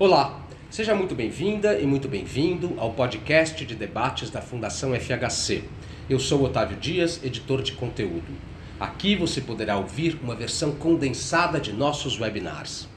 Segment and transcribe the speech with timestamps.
[0.00, 0.38] Olá,
[0.70, 5.64] seja muito bem-vinda e muito bem-vindo ao podcast de debates da Fundação FHC.
[6.08, 8.32] Eu sou Otávio Dias, editor de conteúdo.
[8.78, 12.88] Aqui você poderá ouvir uma versão condensada de nossos webinars.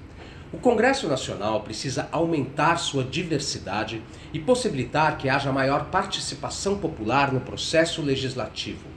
[0.53, 3.99] O Congresso Nacional precisa aumentar sua diversidade
[4.31, 8.90] e possibilitar que haja maior participação popular no processo legislativo.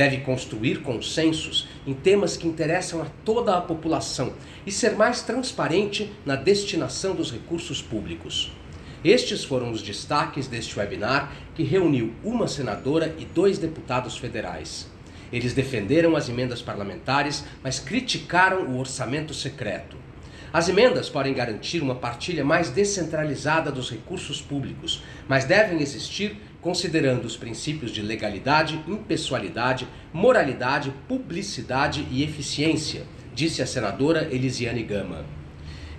[0.00, 4.32] Deve construir consensos em temas que interessam a toda a população
[4.64, 8.50] e ser mais transparente na destinação dos recursos públicos.
[9.04, 14.88] Estes foram os destaques deste webinar que reuniu uma senadora e dois deputados federais.
[15.30, 19.98] Eles defenderam as emendas parlamentares, mas criticaram o orçamento secreto.
[20.50, 27.24] As emendas podem garantir uma partilha mais descentralizada dos recursos públicos, mas devem existir considerando
[27.24, 35.24] os princípios de legalidade, impessoalidade, moralidade, publicidade e eficiência, disse a senadora Elisiane Gama.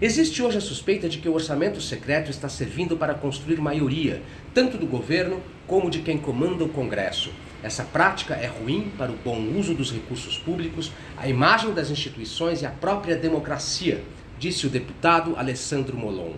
[0.01, 4.21] Existe hoje a suspeita de que o orçamento secreto está servindo para construir maioria,
[4.51, 7.31] tanto do governo como de quem comanda o Congresso.
[7.61, 12.63] Essa prática é ruim para o bom uso dos recursos públicos, a imagem das instituições
[12.63, 14.03] e a própria democracia
[14.39, 16.33] disse o deputado Alessandro Molon.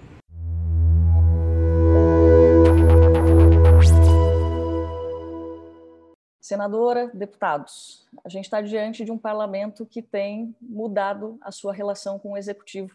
[6.53, 12.19] Senadora, deputados, a gente está diante de um parlamento que tem mudado a sua relação
[12.19, 12.95] com o executivo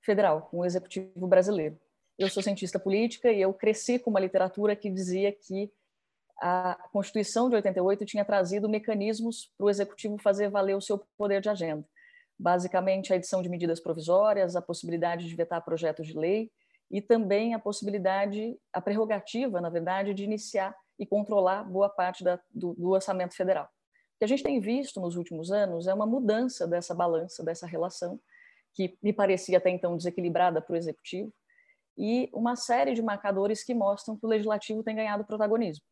[0.00, 1.78] federal, com o executivo brasileiro.
[2.18, 5.70] Eu sou cientista política e eu cresci com uma literatura que dizia que
[6.40, 11.42] a Constituição de 88 tinha trazido mecanismos para o executivo fazer valer o seu poder
[11.42, 11.84] de agenda.
[12.38, 16.50] Basicamente, a edição de medidas provisórias, a possibilidade de vetar projetos de lei
[16.90, 22.40] e também a possibilidade, a prerrogativa, na verdade, de iniciar e controlar boa parte da,
[22.50, 23.64] do, do orçamento federal.
[23.64, 27.66] O que a gente tem visto nos últimos anos é uma mudança dessa balança, dessa
[27.66, 28.18] relação,
[28.72, 31.32] que me parecia até então desequilibrada para o executivo,
[31.98, 35.84] e uma série de marcadores que mostram que o legislativo tem ganhado protagonismo.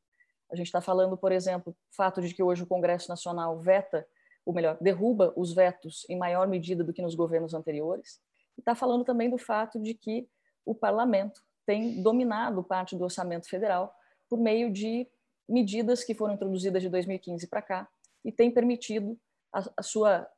[0.52, 4.06] A gente está falando, por exemplo, fato de que hoje o Congresso Nacional veta,
[4.44, 8.20] ou melhor, derruba os vetos em maior medida do que nos governos anteriores,
[8.56, 10.28] e está falando também do fato de que
[10.64, 13.94] o parlamento tem dominado parte do orçamento federal
[14.28, 15.06] por meio de
[15.48, 17.88] medidas que foram introduzidas de 2015 para cá
[18.24, 19.18] e tem permitido
[19.52, 20.28] a, a sua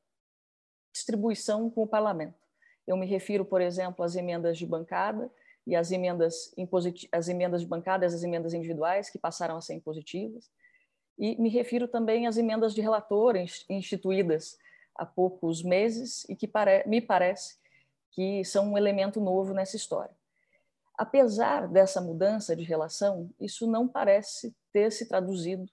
[0.93, 2.47] distribuição com o parlamento.
[2.87, 5.31] Eu me refiro, por exemplo, às emendas de bancada
[5.67, 6.55] e às emendas,
[7.13, 10.51] as emendas de bancada as emendas individuais, que passaram a ser impositivas.
[11.19, 13.35] E me refiro também às emendas de relator
[13.69, 14.59] instituídas
[14.95, 17.59] há poucos meses e que pare me parece
[18.13, 20.15] que são um elemento novo nessa história.
[20.97, 25.71] Apesar dessa mudança de relação, isso não parece ter se traduzido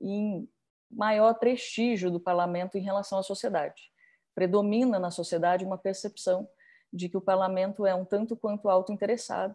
[0.00, 0.48] em
[0.90, 3.90] maior prestígio do parlamento em relação à sociedade.
[4.34, 6.48] Predomina na sociedade uma percepção
[6.92, 9.54] de que o parlamento é um tanto quanto autointeressado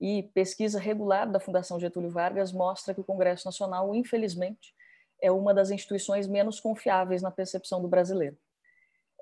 [0.00, 4.74] e pesquisa regular da Fundação Getúlio Vargas mostra que o Congresso Nacional, infelizmente,
[5.20, 8.36] é uma das instituições menos confiáveis na percepção do brasileiro.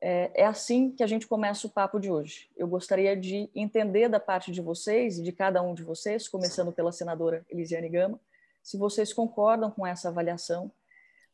[0.07, 2.51] É, é, assim que a gente começa o papo de hoje.
[2.59, 6.71] Eu gostaria de entender da parte de vocês e de cada um de vocês, começando
[6.71, 8.21] pela senadora Elisiane Gama,
[8.63, 10.71] se vocês concordam com essa avaliação,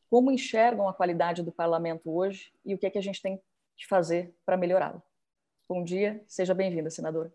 [0.08, 3.42] como enxergam a qualidade do parlamento hoje e o que é que a gente tem
[3.76, 5.02] de fazer para melhorá-lo.
[5.68, 7.34] Bom dia, seja bem-vinda, senadora.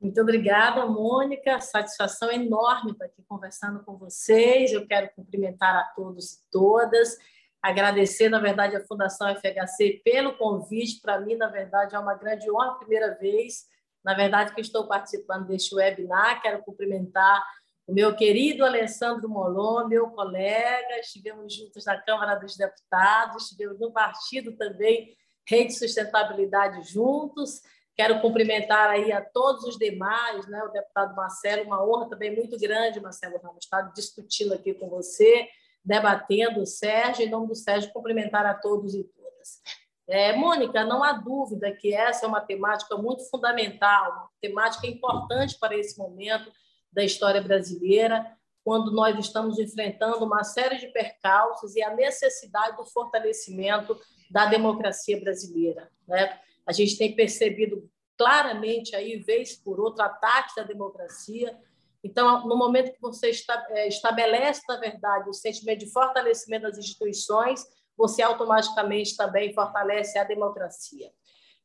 [0.00, 1.60] Muito obrigada, Mônica.
[1.60, 4.72] Satisfação enorme estar aqui conversando com vocês.
[4.72, 7.18] Eu quero cumprimentar a todos e todas
[7.62, 11.00] agradecer, na verdade, a Fundação FHC pelo convite.
[11.00, 13.64] Para mim, na verdade, é uma grande honra, primeira vez,
[14.04, 16.40] na verdade, que estou participando deste webinar.
[16.40, 17.44] Quero cumprimentar
[17.86, 23.92] o meu querido Alessandro Molon, meu colega, estivemos juntos na Câmara dos Deputados, estivemos no
[23.92, 25.16] partido também,
[25.46, 27.62] Rede Sustentabilidade juntos.
[27.96, 30.62] Quero cumprimentar aí a todos os demais, né?
[30.62, 35.48] o deputado Marcelo, uma honra também muito grande, Marcelo Ramos, estar discutindo aqui com você
[35.84, 36.66] debatendo.
[36.66, 39.62] Sérgio, em nome do Sérgio, cumprimentar a todos e todas.
[40.08, 45.56] É, Mônica, não há dúvida que essa é uma temática muito fundamental, uma temática importante
[45.58, 46.50] para esse momento
[46.92, 52.84] da história brasileira, quando nós estamos enfrentando uma série de percalços e a necessidade do
[52.84, 53.98] fortalecimento
[54.30, 55.90] da democracia brasileira.
[56.06, 56.38] Né?
[56.66, 57.88] A gente tem percebido
[58.18, 61.56] claramente aí, vez por outra, ataques à democracia,
[62.02, 63.30] Então, no momento que você
[63.70, 67.66] é, estabelece, na verdade, o sentimento de fortalecimento das instituições,
[67.96, 71.12] você automaticamente também fortalece a democracia.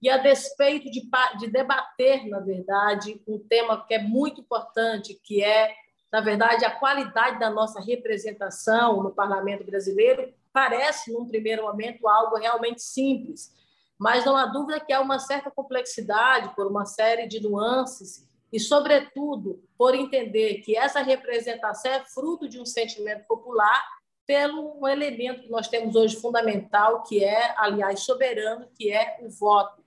[0.01, 1.09] E a despeito de,
[1.39, 5.73] de debater, na verdade, um tema que é muito importante, que é,
[6.11, 12.35] na verdade, a qualidade da nossa representação no parlamento brasileiro, parece, num primeiro momento, algo
[12.35, 13.53] realmente simples,
[13.97, 18.59] mas não há dúvida que há uma certa complexidade por uma série de nuances e,
[18.59, 23.83] sobretudo, por entender que essa representação é fruto de um sentimento popular
[24.25, 29.29] pelo um elemento que nós temos hoje fundamental, que é, aliás, soberano, que é o
[29.29, 29.83] voto.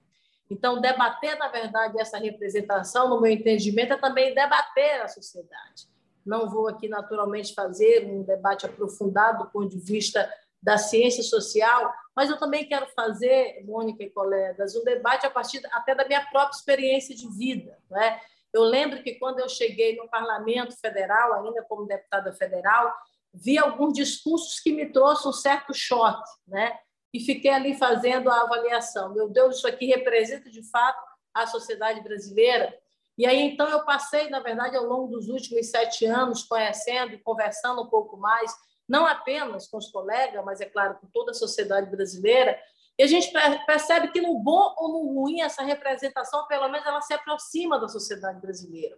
[0.51, 5.89] Então, debater, na verdade, essa representação, no meu entendimento, é também debater a sociedade.
[6.23, 10.31] Não vou aqui, naturalmente, fazer um debate aprofundado do ponto de vista
[10.63, 15.63] da ciência social, mas eu também quero fazer, Mônica e colegas, um debate a partir
[15.73, 17.79] até da minha própria experiência de vida.
[17.89, 18.21] Né?
[18.53, 22.93] Eu lembro que quando eu cheguei no Parlamento Federal, ainda como deputada federal,
[23.33, 26.79] vi alguns discursos que me trouxeram um certo choque, né?
[27.13, 29.15] E fiquei ali fazendo a avaliação.
[29.15, 31.03] Meu Deus, isso aqui representa de fato
[31.33, 32.75] a sociedade brasileira?
[33.17, 37.19] E aí, então, eu passei, na verdade, ao longo dos últimos sete anos, conhecendo e
[37.19, 38.53] conversando um pouco mais
[38.89, 42.59] não apenas com os colegas, mas, é claro, com toda a sociedade brasileira,
[42.99, 43.31] e a gente
[43.65, 47.89] percebe que, no bom ou no ruim, essa representação, pelo menos, ela se aproxima da
[47.89, 48.97] sociedade brasileira.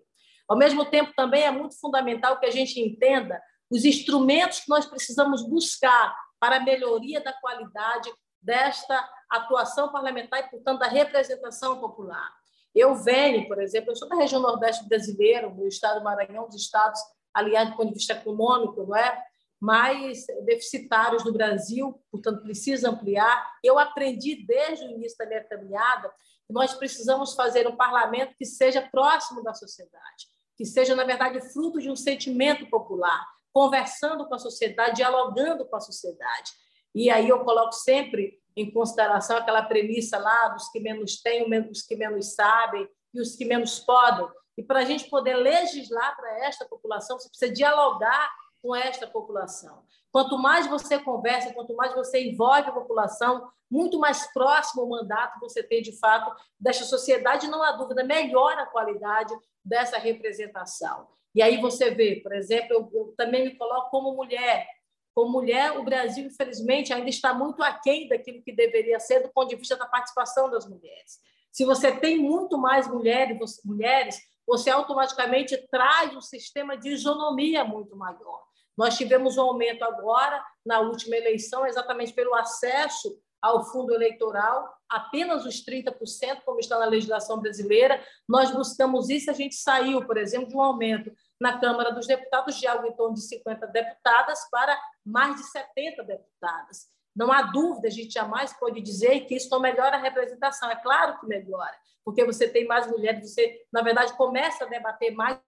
[0.49, 4.87] Ao mesmo tempo, também é muito fundamental que a gente entenda os instrumentos que nós
[4.87, 8.11] precisamos buscar para a melhoria da qualidade
[8.43, 12.33] desta atuação parlamentar e, portanto, da representação popular.
[12.75, 16.57] Eu venho, por exemplo, eu sou da região nordeste brasileira, do estado do Maranhão, dos
[16.57, 16.99] estados,
[17.35, 19.23] aliás, do ponto de vista econômico, não é?
[19.61, 23.53] Mais deficitários do Brasil, portanto, precisa ampliar.
[23.63, 26.11] Eu aprendi desde o início da minha caminhada
[26.47, 30.27] que nós precisamos fazer um parlamento que seja próximo da sociedade,
[30.57, 35.77] que seja, na verdade, fruto de um sentimento popular, conversando com a sociedade, dialogando com
[35.77, 36.53] a sociedade.
[36.95, 41.83] E aí eu coloco sempre em consideração aquela premissa lá dos que menos têm, os
[41.83, 44.27] que menos sabem e os que menos podem.
[44.57, 48.31] E para a gente poder legislar para esta população, você precisa dialogar
[48.63, 49.83] com esta população.
[50.13, 55.39] Quanto mais você conversa, quanto mais você envolve a população, muito mais próximo o mandato
[55.39, 59.33] você tem, de fato, desta sociedade, não há dúvida, melhora a qualidade
[59.65, 61.07] dessa representação.
[61.35, 64.67] E aí você vê, por exemplo, eu, eu também me coloco como mulher.
[65.15, 69.49] Como mulher, o Brasil, infelizmente, ainda está muito aquém daquilo que deveria ser do ponto
[69.49, 71.21] de vista da participação das mulheres.
[71.53, 77.97] Se você tem muito mais mulheres, mulheres você automaticamente traz um sistema de isonomia muito
[77.97, 78.43] maior.
[78.81, 85.45] Nós tivemos um aumento agora, na última eleição, exatamente pelo acesso ao fundo eleitoral, apenas
[85.45, 88.03] os 30%, como está na legislação brasileira.
[88.27, 92.59] Nós buscamos isso, a gente saiu, por exemplo, de um aumento na Câmara dos Deputados
[92.59, 94.75] de algo em torno de 50 deputadas para
[95.05, 96.87] mais de 70 deputadas.
[97.15, 100.71] Não há dúvida, a gente jamais pode dizer que isso não melhora a representação.
[100.71, 105.11] É claro que melhora, porque você tem mais mulheres, você, na verdade, começa a debater
[105.13, 105.39] mais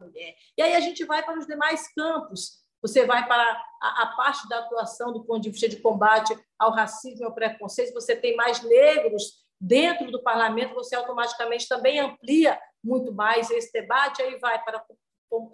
[0.00, 0.34] mulher.
[0.56, 2.62] E aí a gente vai para os demais campos.
[2.82, 3.42] Você vai para
[3.82, 7.34] a, a parte da atuação do ponto de vista de combate ao racismo e ao
[7.34, 13.72] preconceito, você tem mais negros dentro do parlamento, você automaticamente também amplia muito mais esse
[13.72, 14.84] debate, aí vai para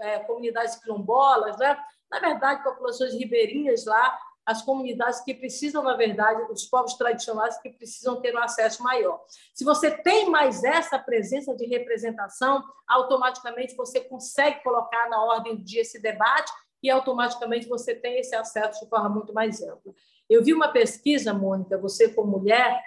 [0.00, 1.76] é, comunidades quilombolas, né?
[2.10, 4.18] na verdade, populações ribeirinhas lá,
[4.50, 9.22] as comunidades que precisam, na verdade, os povos tradicionais que precisam ter um acesso maior.
[9.54, 15.62] Se você tem mais essa presença de representação, automaticamente você consegue colocar na ordem do
[15.62, 16.50] dia esse debate
[16.82, 19.94] e automaticamente você tem esse acesso de forma muito mais ampla.
[20.28, 22.82] Eu vi uma pesquisa, Mônica, você como mulher,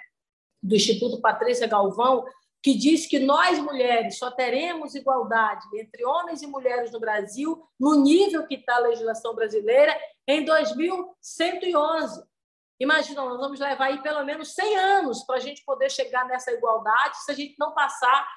[0.62, 2.26] do Instituto Patrícia Galvão,
[2.62, 7.94] que diz que nós mulheres só teremos igualdade entre homens e mulheres no Brasil no
[7.94, 9.94] nível que está a legislação brasileira
[10.26, 12.22] em 2111.
[12.80, 16.52] Imagina, nós vamos levar aí pelo menos 100 anos para a gente poder chegar nessa
[16.52, 18.28] igualdade se a gente não passar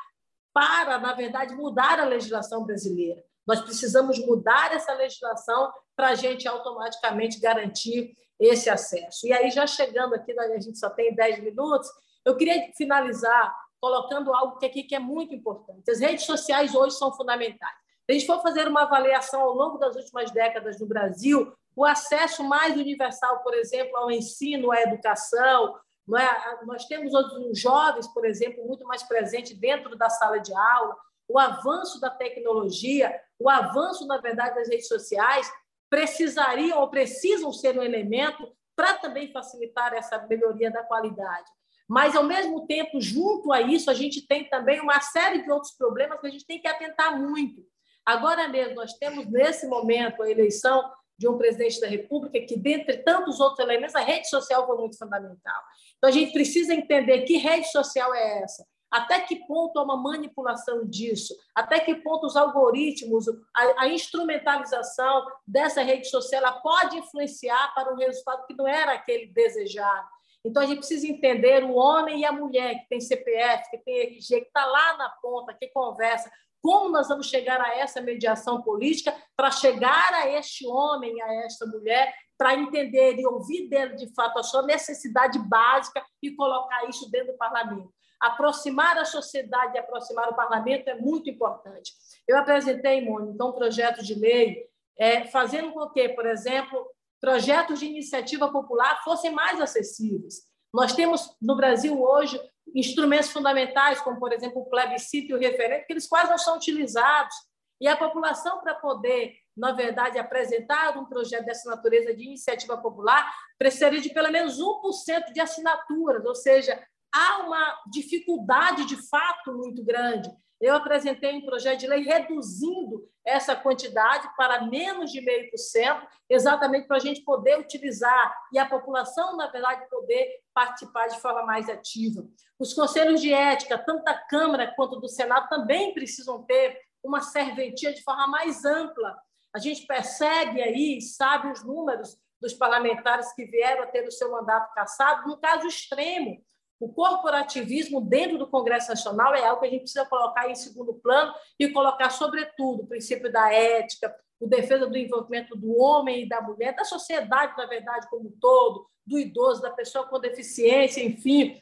[0.53, 3.23] para, na verdade, mudar a legislação brasileira.
[3.45, 9.25] Nós precisamos mudar essa legislação para a gente automaticamente garantir esse acesso.
[9.25, 11.89] E aí, já chegando aqui, a gente só tem 10 minutos,
[12.25, 15.89] eu queria finalizar colocando algo que aqui que é muito importante.
[15.89, 17.75] As redes sociais hoje são fundamentais.
[18.05, 21.85] Se a gente for fazer uma avaliação ao longo das últimas décadas no Brasil, o
[21.85, 25.75] acesso mais universal, por exemplo, ao ensino, à educação,
[26.17, 26.65] é?
[26.65, 30.97] nós temos os jovens, por exemplo, muito mais presentes dentro da sala de aula,
[31.29, 35.47] o avanço da tecnologia, o avanço, na verdade, das redes sociais,
[35.87, 41.45] precisariam ou precisam ser um elemento para também facilitar essa melhoria da qualidade.
[41.87, 45.73] Mas, ao mesmo tempo, junto a isso, a gente tem também uma série de outros
[45.73, 47.61] problemas que a gente tem que atentar muito.
[48.03, 52.97] Agora mesmo, nós temos nesse momento a eleição de um presidente da República que, dentre
[52.97, 55.61] tantos outros elementos, a rede social foi muito fundamental.
[55.97, 58.65] Então, a gente precisa entender que rede social é essa.
[58.89, 61.35] Até que ponto há uma manipulação disso?
[61.53, 67.97] Até que ponto os algoritmos, a, a, instrumentalização dessa rede social pode influenciar para um
[67.97, 70.07] resultado que não era aquele desejado?
[70.45, 73.97] Então, a gente precisa entender o homem e a mulher que tem CPF, que tem
[73.97, 76.31] RG, que está lá na ponta, que conversa,
[76.67, 81.65] como nós vamos chegar a essa mediação política para chegar a este homem, a esta
[81.65, 87.09] mulher, para entender e ouvir dele de fato a sua necessidade básica e colocar isso
[87.09, 87.89] dentro do parlamento.
[88.19, 91.93] Aproximar a sociedade e aproximar o parlamento é muito importante.
[92.27, 94.65] Eu apresentei, Mônica, então, um projeto de lei
[94.99, 96.85] é, fazendo com que, por exemplo,
[97.21, 100.41] projetos de iniciativa popular fossem mais acessíveis.
[100.77, 102.39] Nós temos no Brasil hoje
[102.75, 106.55] instrumentos fundamentais, como, por exemplo, o plebiscito e o referendo, que eles quase não são
[106.55, 107.33] utilizados.
[107.81, 113.27] E a população, para poder, na verdade, apresentar um projeto dessa natureza de iniciativa popular,
[113.57, 116.79] precisaria de pelo menos 1% de assinaturas, ou seja,
[117.11, 120.29] há uma dificuldade de fato muito grande.
[120.61, 126.07] Eu apresentei um projeto de lei reduzindo essa quantidade para menos de meio por cento,
[126.29, 131.43] exatamente para a gente poder utilizar e a população, na verdade, poder participar de forma
[131.43, 132.23] mais ativa.
[132.57, 137.93] Os conselhos de ética, tanto da Câmara quanto do Senado, também precisam ter uma serventia
[137.93, 139.17] de forma mais ampla.
[139.53, 144.31] A gente percebe aí, sabe os números dos parlamentares que vieram a ter o seu
[144.31, 146.41] mandato cassado, no caso extremo,
[146.79, 150.93] o corporativismo dentro do Congresso Nacional é algo que a gente precisa colocar em segundo
[150.93, 156.29] plano e colocar, sobretudo, o princípio da ética, o defesa do envolvimento do homem e
[156.29, 161.03] da mulher, da sociedade, na verdade, como um todo, do idoso, da pessoa com deficiência,
[161.03, 161.59] enfim,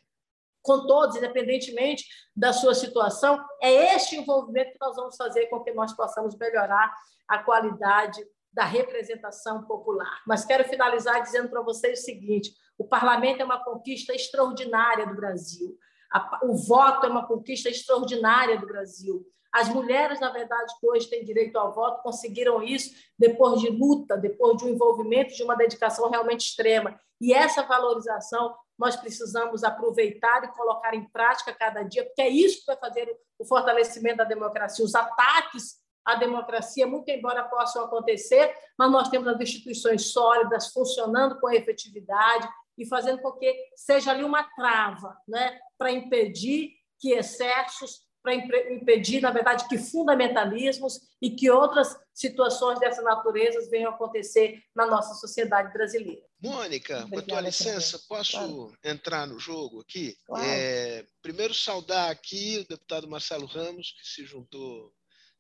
[0.62, 2.06] com todos, independentemente
[2.36, 3.42] da sua situação.
[3.62, 6.94] É este envolvimento que nós vamos fazer com que nós possamos melhorar
[7.28, 10.22] a qualidade da representação popular.
[10.26, 15.16] Mas quero finalizar dizendo para vocês o seguinte: o parlamento é uma conquista extraordinária do
[15.16, 15.78] Brasil.
[16.44, 19.26] O voto é uma conquista extraordinária do Brasil.
[19.52, 24.18] As mulheres, na verdade, que hoje têm direito ao voto, conseguiram isso depois de luta,
[24.18, 27.00] depois de um envolvimento, de uma dedicação realmente extrema.
[27.22, 32.60] E essa valorização nós precisamos aproveitar e colocar em prática cada dia, porque é isso
[32.60, 34.84] que vai fazer o fortalecimento da democracia.
[34.84, 41.40] Os ataques à democracia, muito embora possam acontecer, mas nós temos as instituições sólidas, funcionando
[41.40, 48.06] com efetividade, e fazendo com que seja ali uma trava né, para impedir que excessos,
[48.24, 48.34] para
[48.74, 54.88] impedir, na verdade, que fundamentalismos e que outras situações dessa natureza venham a acontecer na
[54.88, 56.26] nossa sociedade brasileira.
[56.42, 58.74] Mônica, Obrigada, com a tua licença, posso claro.
[58.84, 60.18] entrar no jogo aqui?
[60.26, 60.44] Claro.
[60.44, 64.92] É, primeiro, saudar aqui o deputado Marcelo Ramos, que se juntou,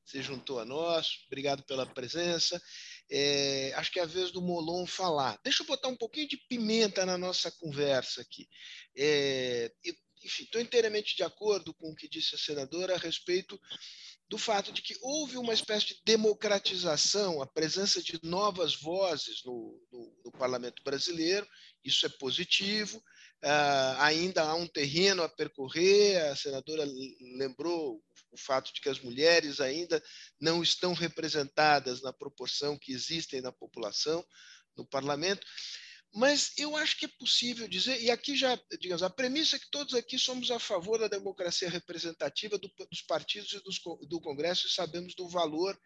[0.05, 1.25] se juntou a nós.
[1.27, 2.62] Obrigado pela presença.
[3.09, 5.39] É, acho que é a vez do Molon falar.
[5.43, 8.47] Deixa eu botar um pouquinho de pimenta na nossa conversa aqui.
[8.95, 9.71] É,
[10.24, 13.59] enfim, estou inteiramente de acordo com o que disse a senadora a respeito
[14.27, 19.79] do fato de que houve uma espécie de democratização, a presença de novas vozes no,
[19.91, 21.47] no, no parlamento brasileiro,
[21.83, 22.97] isso é positivo.
[23.43, 26.83] Uh, ainda há um terreno a percorrer, a senadora
[27.38, 28.01] lembrou
[28.36, 30.04] o fato de que as mulheres ainda
[30.39, 34.25] não estão representadas na proporção que existem na população,
[34.77, 35.46] no parlamento.
[36.13, 39.70] Mas eu acho que é possível dizer, e aqui já, digamos, a premissa é que
[39.70, 44.68] todos aqui somos a favor da democracia representativa do, dos partidos e dos, do Congresso
[44.68, 45.77] e sabemos do valor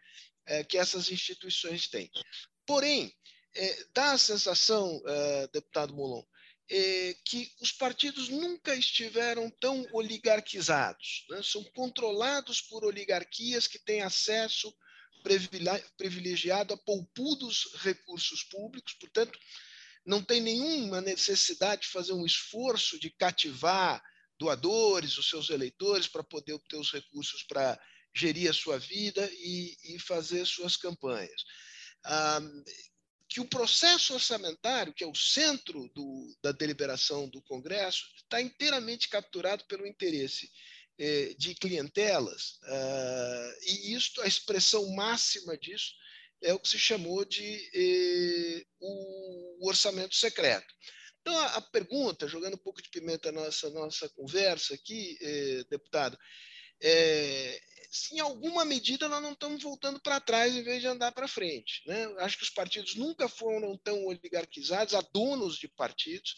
[0.46, 2.08] é, que essas instituições têm.
[2.64, 3.12] Porém,
[3.56, 6.22] é, dá a sensação, é, deputado Molon,
[6.70, 11.42] é, que os partidos nunca estiveram tão oligarquizados, né?
[11.42, 14.72] são controlados por oligarquias que têm acesso
[15.98, 19.38] privilegiado a poupudos recursos públicos, portanto,
[20.06, 24.02] não tem nenhuma necessidade de fazer um esforço de cativar
[24.38, 27.78] doadores, os seus eleitores, para poder obter os recursos para
[28.14, 31.44] gerir a sua vida e, e fazer suas campanhas.
[32.04, 32.40] Ah,
[33.30, 39.08] que o processo orçamentário, que é o centro do, da deliberação do Congresso, está inteiramente
[39.08, 40.50] capturado pelo interesse
[40.98, 45.94] eh, de clientelas, uh, e isso, a expressão máxima disso
[46.42, 50.74] é o que se chamou de eh, o, orçamento secreto.
[51.20, 55.64] Então, a, a, pergunta, jogando um pouco de pimenta na nossa, nossa conversa aqui, eh,
[55.70, 56.18] deputado,
[56.82, 57.60] é,
[58.12, 61.82] em alguma medida nós não estamos voltando para trás em vez de andar para frente.
[61.86, 62.04] Né?
[62.18, 66.36] Acho que os partidos nunca foram tão oligarquizados, há donos de partidos.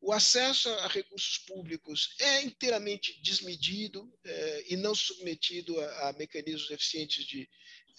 [0.00, 6.70] O acesso a recursos públicos é inteiramente desmedido é, e não submetido a, a, mecanismos
[6.70, 7.48] eficientes de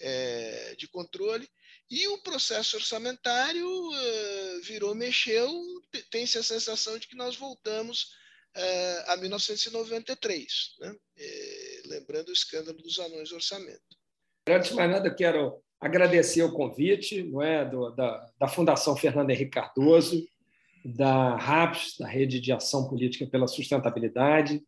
[0.00, 1.48] é, de controle,
[1.90, 5.50] e o processo orçamentário uh, virou, mexeu,
[6.08, 8.16] tem-se a sensação de que nós voltamos
[9.06, 10.96] a 1993, né?
[11.88, 13.80] Lembrando o escândalo dos anões do orçamento.
[14.46, 18.96] Antes de mais nada, eu quero agradecer o convite não é, do, da, da Fundação
[18.96, 20.26] Fernando Henrique Cardoso,
[20.84, 24.62] da RAPS, da Rede de Ação Política pela Sustentabilidade,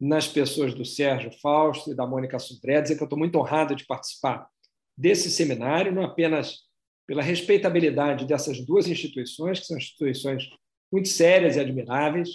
[0.00, 3.74] nas pessoas do Sérgio Fausto e da Mônica Sudré, dizer que eu estou muito honrado
[3.74, 4.48] de participar
[4.96, 6.62] desse seminário, não apenas
[7.06, 10.48] pela respeitabilidade dessas duas instituições, que são instituições
[10.90, 12.30] muito sérias e admiráveis,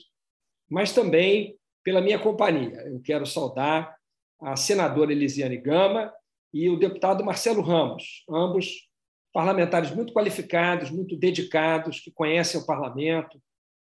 [0.69, 2.81] mas também pela minha companhia.
[2.87, 3.96] Eu quero saudar
[4.39, 6.13] a senadora Elisiane Gama
[6.53, 8.87] e o deputado Marcelo Ramos, ambos
[9.33, 13.41] parlamentares muito qualificados, muito dedicados, que conhecem o parlamento.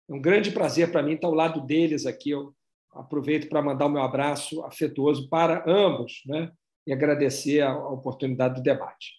[0.09, 2.31] É um grande prazer para mim estar ao lado deles aqui.
[2.31, 2.53] Eu
[2.91, 6.51] aproveito para mandar o meu abraço afetuoso para ambos, né?
[6.85, 9.13] e agradecer a oportunidade do debate.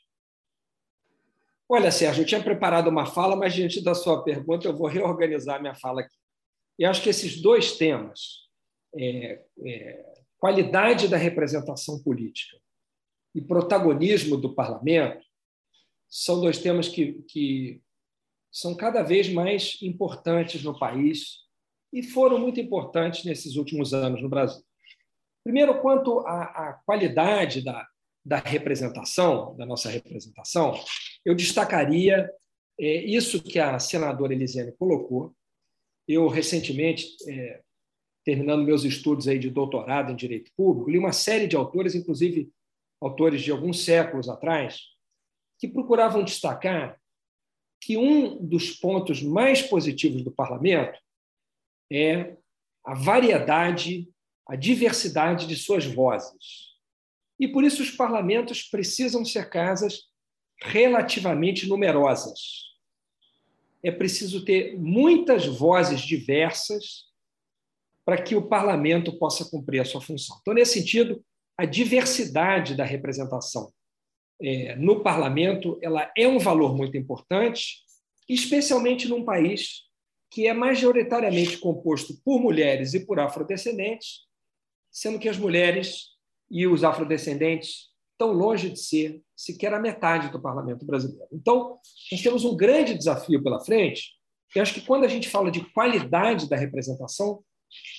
[1.68, 5.60] Olha, Sérgio, eu tinha preparado uma fala, mas diante da sua pergunta eu vou reorganizar
[5.60, 6.14] minha fala aqui.
[6.78, 8.48] E acho que esses dois temas,
[8.96, 10.13] é, é,
[10.44, 12.58] qualidade da representação política
[13.34, 15.24] e protagonismo do parlamento,
[16.06, 17.80] são dois temas que, que
[18.52, 21.38] são cada vez mais importantes no país
[21.90, 24.62] e foram muito importantes nesses últimos anos no Brasil.
[25.42, 27.88] Primeiro, quanto à, à qualidade da,
[28.22, 30.78] da representação, da nossa representação,
[31.24, 32.30] eu destacaria
[32.78, 35.34] é, isso que a senadora Elisiane colocou.
[36.06, 37.62] Eu, recentemente, é,
[38.24, 42.50] terminando meus estudos aí de doutorado em Direito Público, li uma série de autores, inclusive
[43.00, 44.80] autores de alguns séculos atrás,
[45.58, 46.98] que procuravam destacar
[47.80, 50.98] que um dos pontos mais positivos do parlamento
[51.92, 52.36] é
[52.82, 54.08] a variedade
[54.46, 56.74] a diversidade de suas vozes.
[57.38, 60.04] E por isso os parlamentos precisam ser casas
[60.62, 62.40] relativamente numerosas.
[63.82, 67.06] É preciso ter muitas vozes diversas
[68.04, 70.36] para que o parlamento possa cumprir a sua função.
[70.40, 71.24] Então, nesse sentido,
[71.58, 73.72] a diversidade da representação
[74.42, 77.82] é, no parlamento ela é um valor muito importante,
[78.28, 79.84] especialmente num país
[80.30, 84.22] que é majoritariamente composto por mulheres e por afrodescendentes,
[84.90, 86.08] sendo que as mulheres
[86.50, 91.28] e os afrodescendentes estão longe de ser sequer a metade do parlamento brasileiro.
[91.32, 91.78] Então,
[92.10, 94.12] nós temos um grande desafio pela frente,
[94.54, 97.42] e acho que quando a gente fala de qualidade da representação,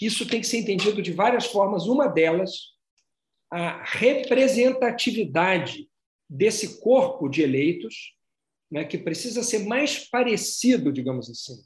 [0.01, 1.85] isso tem que ser entendido de várias formas.
[1.85, 2.51] Uma delas,
[3.51, 5.89] a representatividade
[6.29, 8.15] desse corpo de eleitos,
[8.71, 11.61] né, que precisa ser mais parecido, digamos assim,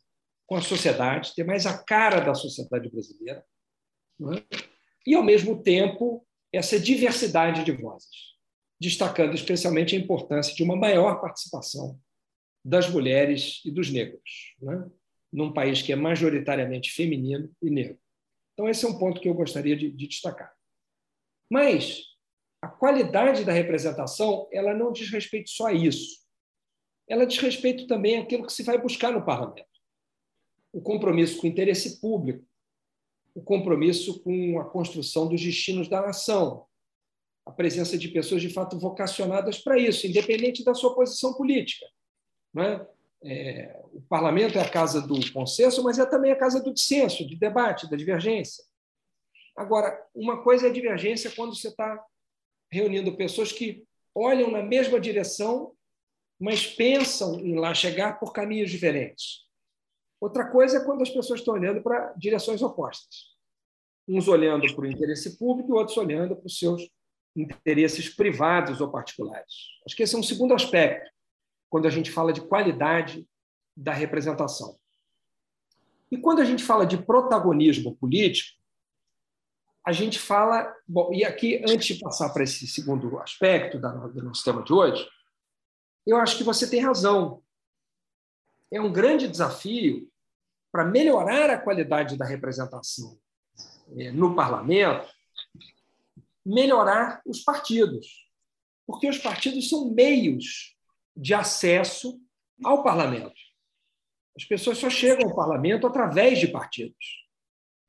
[0.45, 3.43] com a sociedade, ter mais a cara da sociedade brasileira.
[4.19, 4.43] Né?
[5.05, 8.35] e, ao mesmo tempo, essa diversidade de vozes,
[8.79, 11.99] destacando especialmente a importância de uma maior participação
[12.63, 14.89] das mulheres e dos negros, né?
[15.31, 17.99] Num país que é majoritariamente feminino e negro.
[18.53, 20.53] Então, esse é um ponto que eu gostaria de, de destacar.
[21.49, 22.03] Mas
[22.61, 26.19] a qualidade da representação ela não diz respeito só a isso.
[27.07, 29.65] Ela diz respeito também àquilo que se vai buscar no parlamento.
[30.71, 32.45] O compromisso com o interesse público,
[33.33, 36.67] o compromisso com a construção dos destinos da nação,
[37.45, 41.85] a presença de pessoas de fato vocacionadas para isso, independente da sua posição política.
[42.53, 42.63] Não
[43.23, 43.81] é?
[43.93, 47.35] O parlamento é a casa do consenso, mas é também a casa do dissenso, de
[47.35, 48.63] debate, da divergência.
[49.55, 52.01] Agora, uma coisa é a divergência quando você está
[52.71, 53.83] reunindo pessoas que
[54.15, 55.73] olham na mesma direção,
[56.39, 59.45] mas pensam em lá chegar por caminhos diferentes.
[60.21, 63.37] Outra coisa é quando as pessoas estão olhando para direções opostas.
[64.07, 66.89] Uns olhando para o interesse público e outros olhando para os seus
[67.35, 69.53] interesses privados ou particulares.
[69.85, 71.09] Acho que esse é um segundo aspecto,
[71.69, 73.27] quando a gente fala de qualidade
[73.75, 74.77] da representação.
[76.11, 78.59] E quando a gente fala de protagonismo político,
[79.85, 80.73] a gente fala.
[80.87, 85.07] Bom, e aqui, antes de passar para esse segundo aspecto do nosso tema de hoje,
[86.05, 87.41] eu acho que você tem razão
[88.71, 90.07] é um grande desafio
[90.71, 93.19] para melhorar a qualidade da representação
[93.97, 95.11] é, no parlamento,
[96.45, 98.27] melhorar os partidos,
[98.85, 100.77] porque os partidos são meios
[101.19, 102.17] de acesso
[102.63, 103.35] ao parlamento.
[104.37, 107.27] As pessoas só chegam ao parlamento através de partidos,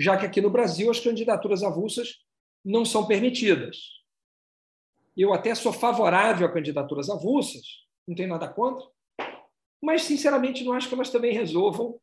[0.00, 2.24] já que aqui no Brasil as candidaturas avulsas
[2.64, 3.78] não são permitidas.
[5.16, 7.62] Eu até sou favorável a candidaturas avulsas,
[8.06, 8.84] não tenho nada contra,
[9.80, 11.98] mas, sinceramente, não acho que elas também resolvam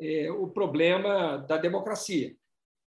[0.00, 2.34] é, o problema da democracia.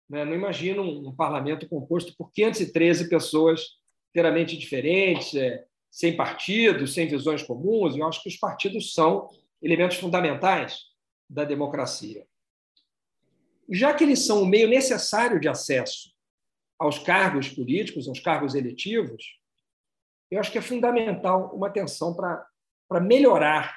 [0.08, 0.24] Né?
[0.24, 3.78] Não imagino um parlamento composto por 513 pessoas
[4.10, 5.64] inteiramente diferentes, é,
[5.98, 7.96] sem partidos, sem visões comuns.
[7.96, 9.28] Eu acho que os partidos são
[9.60, 10.84] elementos fundamentais
[11.28, 12.24] da democracia.
[13.68, 16.14] Já que eles são o meio necessário de acesso
[16.78, 19.40] aos cargos políticos, aos cargos eletivos,
[20.30, 23.76] eu acho que é fundamental uma atenção para melhorar,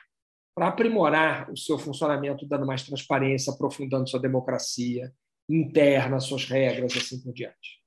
[0.53, 5.11] para aprimorar o seu funcionamento, dando mais transparência, aprofundando sua democracia
[5.49, 7.81] interna, suas regras, assim por diante.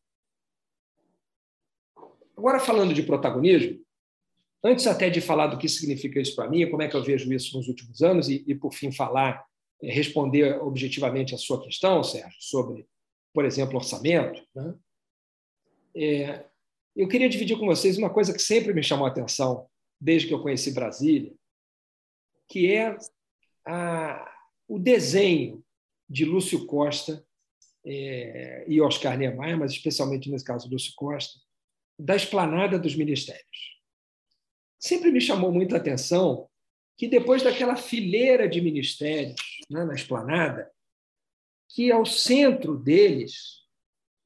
[2.36, 3.83] Agora, falando de protagonismo,
[4.64, 7.32] antes até de falar do que significa isso para mim, como é que eu vejo
[7.32, 9.44] isso nos últimos anos, e, e por fim falar,
[9.82, 12.86] eh, responder objetivamente a sua questão, Sérgio, sobre,
[13.32, 14.74] por exemplo, orçamento, né?
[15.94, 16.44] é,
[16.96, 19.68] eu queria dividir com vocês uma coisa que sempre me chamou a atenção
[20.00, 21.32] desde que eu conheci Brasília,
[22.48, 22.96] que é
[23.66, 24.32] a,
[24.68, 25.62] o desenho
[26.08, 27.24] de Lúcio Costa
[27.84, 31.38] é, e Oscar Niemeyer, mas especialmente nesse caso Lúcio Costa,
[31.98, 33.73] da esplanada dos ministérios.
[34.84, 36.46] Sempre me chamou muita atenção
[36.98, 40.70] que depois daquela fileira de ministérios né, na esplanada,
[41.70, 43.62] que ao centro deles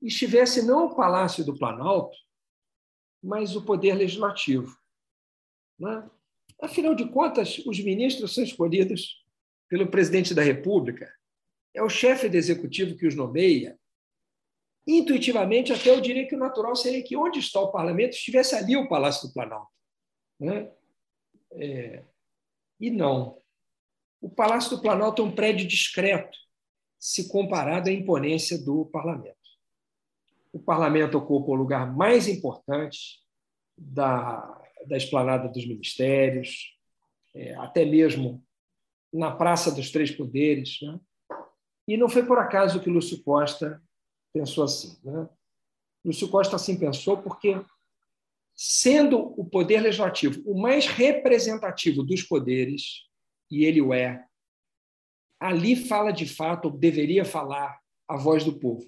[0.03, 2.17] estivesse não o Palácio do Planalto,
[3.23, 4.77] mas o poder legislativo.
[5.79, 6.11] Né?
[6.61, 9.25] Afinal de contas, os ministros são escolhidos
[9.69, 11.09] pelo presidente da República,
[11.73, 13.79] é o chefe do executivo que os nomeia.
[14.85, 18.77] Intuitivamente, até eu diria que o natural seria que onde está o parlamento estivesse ali
[18.77, 19.78] o Palácio do Planalto.
[20.39, 20.71] Né?
[21.53, 22.05] É...
[22.81, 23.41] E não.
[24.21, 26.37] O Palácio do Planalto é um prédio discreto,
[26.99, 29.37] se comparado à imponência do parlamento.
[30.53, 33.21] O parlamento ocupa o lugar mais importante
[33.77, 36.77] da, da esplanada dos ministérios,
[37.35, 38.45] é, até mesmo
[39.13, 40.79] na Praça dos Três Poderes.
[40.83, 40.99] Né?
[41.87, 43.83] E não foi por acaso que Lúcio Costa
[44.33, 44.99] pensou assim.
[45.05, 45.29] Né?
[46.05, 47.61] Lúcio Costa assim pensou porque,
[48.61, 53.05] sendo o poder legislativo o mais representativo dos poderes,
[53.49, 54.27] e ele o é,
[55.39, 58.85] ali fala de fato, ou deveria falar, a voz do povo.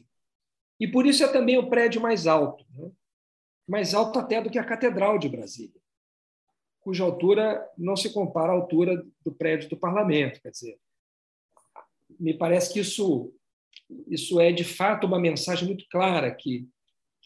[0.81, 2.91] E por isso é também o prédio mais alto, né?
[3.69, 5.81] mais alto até do que a Catedral de Brasília,
[6.81, 10.41] cuja altura não se compara à altura do prédio do parlamento.
[10.43, 10.81] Quer dizer,
[12.19, 13.33] me parece que isso,
[14.09, 16.69] isso é, de fato, uma mensagem muito clara que,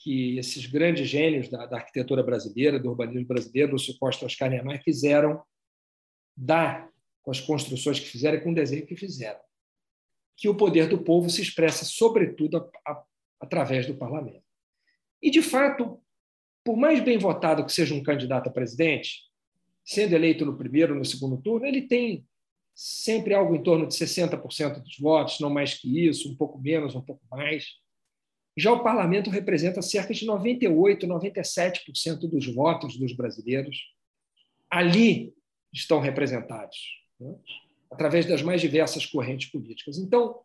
[0.04, 4.84] que esses grandes gênios da, da arquitetura brasileira, do urbanismo brasileiro, Costa e Oscar Niemeyer,
[4.84, 5.42] quiseram
[6.36, 6.90] dar
[7.22, 9.40] com as construções que fizeram e com o desenho que fizeram.
[10.36, 13.02] Que o poder do povo se expressa, sobretudo, a, a,
[13.40, 14.44] através do parlamento.
[15.22, 15.98] E, de fato,
[16.62, 19.22] por mais bem votado que seja um candidato a presidente,
[19.82, 22.26] sendo eleito no primeiro ou no segundo turno, ele tem
[22.74, 26.94] sempre algo em torno de 60% dos votos, não mais que isso, um pouco menos,
[26.94, 27.82] um pouco mais.
[28.56, 33.76] Já o parlamento representa cerca de 98, 97% dos votos dos brasileiros.
[34.70, 35.34] Ali
[35.72, 36.78] estão representados,
[37.18, 37.34] né?
[37.90, 39.98] através das mais diversas correntes políticas.
[39.98, 40.40] Então,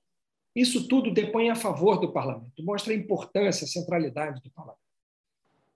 [0.55, 4.79] isso tudo depõe a favor do parlamento, mostra a importância, a centralidade do parlamento.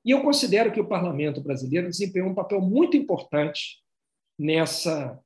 [0.04, 3.82] E eu considero que o parlamento brasileiro desempenhou um papel muito importante
[4.38, 5.18] nessa,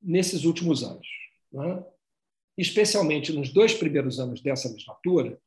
[0.00, 1.06] nesses últimos anos.
[1.52, 1.84] Né?
[2.56, 5.38] Especialmente nos dois primeiros anos dessa legislatura,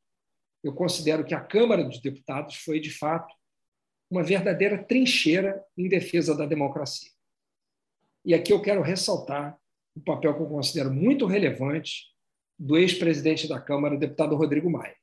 [0.62, 3.34] eu considero que a Câmara dos Deputados foi, de fato,
[4.10, 7.10] uma verdadeira trincheira em defesa da democracia.
[8.24, 9.58] E aqui eu quero ressaltar
[9.94, 12.10] o papel que eu considero muito relevante
[12.58, 14.96] do ex-presidente da Câmara, o deputado Rodrigo Maia.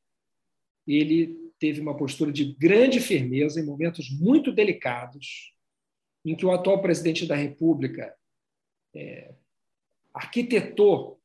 [0.85, 5.53] Ele teve uma postura de grande firmeza em momentos muito delicados,
[6.23, 8.15] em que o atual presidente da República
[8.93, 9.33] é,
[10.13, 11.16] arquitetou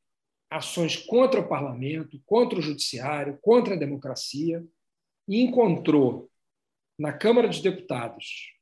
[0.53, 4.63] ações contra o parlamento, contra o judiciário, contra a democracia,
[5.27, 6.29] e encontrou
[6.97, 8.53] na Câmara dos Deputados,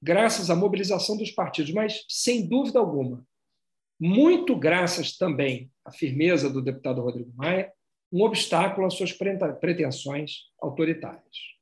[0.00, 3.26] graças à mobilização dos partidos, mas sem dúvida alguma,
[4.00, 7.72] muito graças também à firmeza do deputado Rodrigo Maia,
[8.12, 11.52] um obstáculo às suas pretensões autoritárias.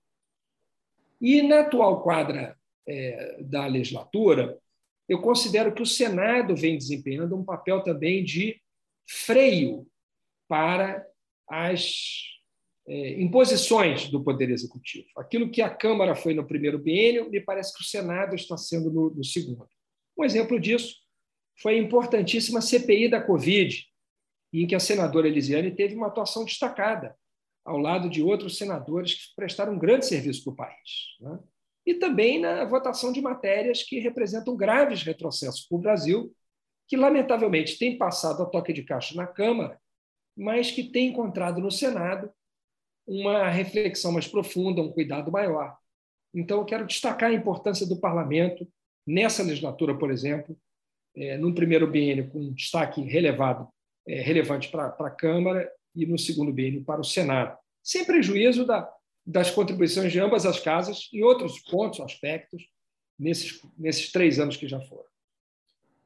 [1.20, 4.58] E na atual quadra é, da legislatura,
[5.08, 8.60] eu considero que o Senado vem desempenhando um papel também de
[9.10, 9.86] freio
[10.48, 11.04] para
[11.48, 12.22] as
[12.86, 15.08] é, imposições do Poder Executivo.
[15.16, 18.90] Aquilo que a Câmara foi no primeiro biênio, me parece que o Senado está sendo
[18.90, 19.68] no, no segundo.
[20.16, 20.94] Um exemplo disso
[21.60, 23.84] foi a importantíssima CPI da Covid,
[24.52, 27.16] em que a senadora Elisiane teve uma atuação destacada,
[27.64, 30.90] ao lado de outros senadores que prestaram um grande serviço para o país.
[31.20, 31.38] Né?
[31.86, 36.34] E também na votação de matérias que representam graves retrocessos para o Brasil,
[36.90, 39.80] que, lamentavelmente, tem passado a toque de caixa na Câmara,
[40.36, 42.28] mas que tem encontrado no Senado
[43.06, 45.78] uma reflexão mais profunda, um cuidado maior.
[46.34, 48.66] Então, eu quero destacar a importância do parlamento
[49.06, 50.58] nessa legislatura, por exemplo,
[51.16, 53.68] é, no primeiro biênio com destaque relevado,
[54.08, 58.92] é, relevante para a Câmara e no segundo biênio para o Senado, sem prejuízo da,
[59.24, 62.64] das contribuições de ambas as casas em outros pontos, aspectos,
[63.16, 65.09] nesses, nesses três anos que já foram.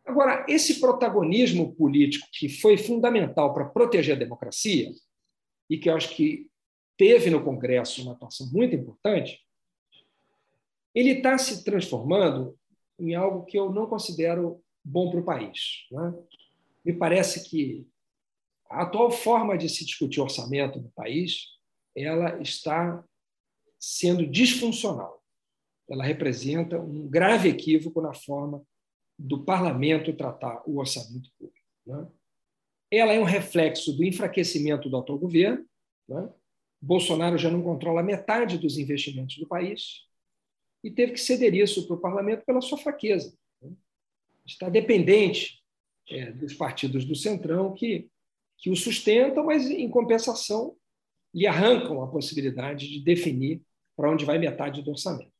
[0.04, 4.90] Agora, esse protagonismo político que foi fundamental para proteger a democracia
[5.68, 6.50] e que eu acho que
[6.96, 9.40] teve no Congresso uma atuação muito importante,
[10.94, 12.56] ele está se transformando
[12.98, 15.86] em algo que eu não considero bom para o país.
[15.90, 16.14] Né?
[16.84, 17.86] Me parece que
[18.68, 21.54] a atual forma de se discutir orçamento no país
[21.96, 23.02] ela está
[23.78, 25.22] sendo disfuncional.
[25.88, 28.64] Ela representa um grave equívoco na forma
[29.18, 31.66] do parlamento tratar o orçamento público.
[31.86, 32.06] Né?
[32.90, 35.64] Ela é um reflexo do enfraquecimento do autogoverno.
[36.08, 36.28] Né?
[36.80, 40.02] Bolsonaro já não controla metade dos investimentos do país
[40.82, 43.34] e teve que ceder isso para o parlamento pela sua fraqueza.
[43.62, 43.72] Né?
[44.44, 45.62] Está dependente
[46.10, 48.10] é, dos partidos do Centrão que,
[48.58, 50.76] que o sustentam, mas, em compensação,
[51.34, 53.62] lhe arrancam a possibilidade de definir
[53.96, 55.33] para onde vai metade do orçamento.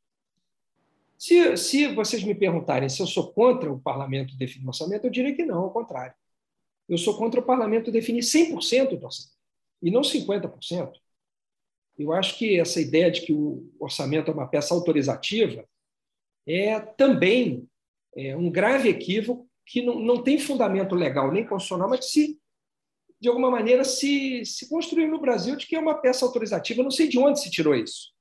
[1.25, 5.11] Se, se vocês me perguntarem se eu sou contra o parlamento definir o orçamento, eu
[5.11, 6.15] diria que não, ao contrário.
[6.87, 9.35] Eu sou contra o parlamento definir 100% do orçamento,
[9.81, 10.93] e não 50%.
[11.99, 15.67] Eu acho que essa ideia de que o orçamento é uma peça autorizativa
[16.47, 17.67] é também
[18.15, 22.41] é, um grave equívoco que não, não tem fundamento legal nem constitucional, mas que se,
[23.19, 26.81] de alguma maneira se, se construiu no Brasil de que é uma peça autorizativa.
[26.81, 28.13] Eu não sei de onde se tirou isso.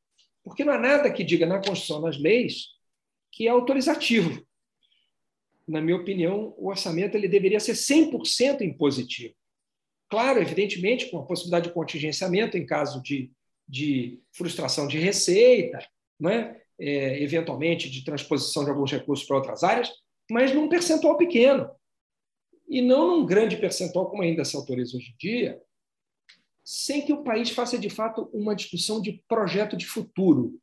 [0.41, 2.72] Porque não há nada que diga na Constituição, nas leis,
[3.33, 4.45] que é autorizativo.
[5.67, 9.33] Na minha opinião, o orçamento ele deveria ser 100% impositivo.
[10.09, 13.31] Claro, evidentemente, com a possibilidade de contingenciamento em caso de,
[13.67, 15.79] de frustração de receita,
[16.19, 16.61] não é?
[16.79, 19.91] É, eventualmente de transposição de alguns recursos para outras áreas,
[20.29, 21.69] mas num percentual pequeno.
[22.67, 25.61] E não num grande percentual, como ainda se autoriza hoje em dia,
[26.63, 30.59] sem que o país faça de fato uma discussão de projeto de futuro.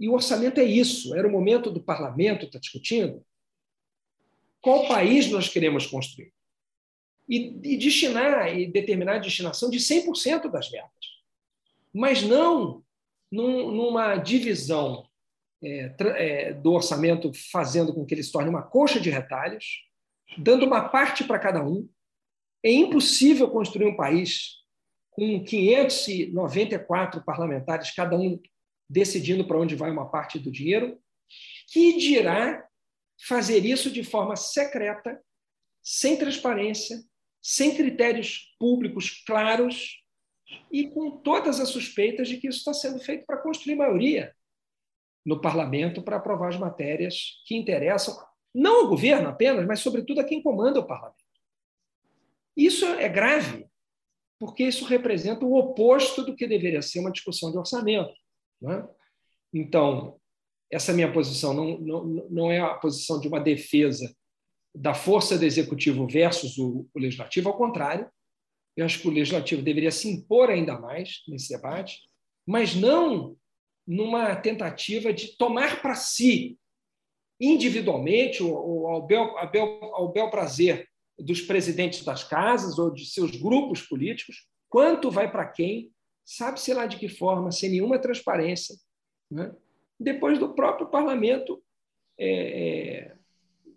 [0.00, 1.14] E o orçamento é isso.
[1.14, 3.22] Era o momento do parlamento estar discutindo
[4.62, 6.32] qual país nós queremos construir.
[7.28, 10.90] E, e destinar e determinar a destinação de 100% das verbas.
[11.92, 12.82] Mas não
[13.30, 15.06] num, numa divisão
[15.62, 19.82] é, é, do orçamento fazendo com que ele se torne uma coxa de retalhos,
[20.38, 21.86] dando uma parte para cada um.
[22.64, 24.60] É impossível construir um país
[25.10, 28.40] com 594 parlamentares, cada um
[28.90, 31.00] decidindo para onde vai uma parte do dinheiro,
[31.68, 32.66] que dirá
[33.26, 35.22] fazer isso de forma secreta,
[35.80, 37.00] sem transparência,
[37.40, 40.02] sem critérios públicos claros
[40.72, 44.34] e com todas as suspeitas de que isso está sendo feito para construir maioria
[45.24, 48.18] no parlamento para aprovar as matérias que interessam
[48.52, 51.20] não ao governo apenas, mas sobretudo a quem comanda o parlamento.
[52.56, 53.66] Isso é grave,
[54.40, 58.12] porque isso representa o oposto do que deveria ser uma discussão de orçamento.
[58.60, 58.86] Né?
[59.52, 60.18] Então,
[60.70, 64.14] essa minha posição não, não, não é a posição de uma defesa
[64.74, 68.08] da força do executivo versus o, o legislativo, ao contrário,
[68.76, 71.98] eu acho que o legislativo deveria se impor ainda mais nesse debate,
[72.46, 73.36] mas não
[73.86, 76.56] numa tentativa de tomar para si,
[77.40, 83.06] individualmente, ou ao bel, ao, bel, ao bel prazer dos presidentes das casas ou de
[83.06, 85.90] seus grupos políticos, quanto vai para quem,
[86.30, 88.76] sabe-se lá de que forma, sem nenhuma transparência.
[89.28, 89.52] Né?
[89.98, 91.60] Depois do próprio parlamento,
[92.16, 93.16] é, é,